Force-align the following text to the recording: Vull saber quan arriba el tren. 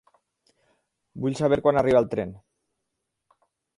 Vull 1.25 1.37
saber 1.41 1.59
quan 1.67 1.81
arriba 1.83 2.03
el 2.05 2.09
tren. 2.15 2.33